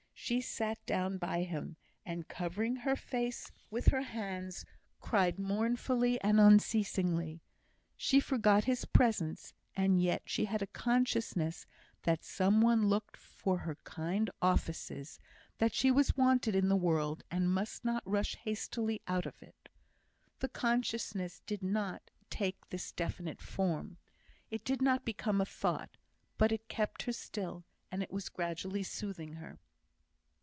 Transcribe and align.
She 0.23 0.39
sat 0.39 0.77
down 0.85 1.17
by 1.17 1.43
him, 1.43 1.77
and, 2.05 2.27
covering 2.27 2.75
her 2.75 2.95
face 2.95 3.51
with 3.71 3.87
her 3.87 4.03
hands, 4.03 4.63
cried 4.99 5.39
mournfully 5.39 6.21
and 6.21 6.39
unceasingly. 6.39 7.41
She 7.97 8.19
forgot 8.19 8.65
his 8.65 8.85
presence, 8.85 9.55
and 9.75 9.99
yet 10.01 10.21
she 10.27 10.45
had 10.45 10.61
a 10.61 10.67
consciousness 10.67 11.65
that 12.03 12.23
some 12.23 12.61
one 12.61 12.85
looked 12.85 13.17
for 13.17 13.57
her 13.57 13.75
kind 13.83 14.29
offices, 14.43 15.19
that 15.57 15.73
she 15.73 15.89
was 15.89 16.15
wanted 16.15 16.55
in 16.55 16.69
the 16.69 16.77
world, 16.77 17.23
and 17.31 17.51
must 17.51 17.83
not 17.83 18.03
rush 18.05 18.35
hastily 18.35 19.01
out 19.07 19.25
of 19.25 19.41
it. 19.41 19.69
The 20.37 20.49
consciousness 20.49 21.41
did 21.47 21.63
not 21.63 22.11
take 22.29 22.69
this 22.69 22.91
definite 22.91 23.41
form, 23.41 23.97
it 24.51 24.63
did 24.63 24.83
not 24.83 25.03
become 25.03 25.41
a 25.41 25.45
thought, 25.45 25.97
but 26.37 26.51
it 26.51 26.67
kept 26.69 27.01
her 27.03 27.11
still, 27.11 27.65
and 27.91 28.03
it 28.03 28.11
was 28.13 28.29
gradually 28.29 28.83
soothing 28.83 29.33
her. 29.33 29.57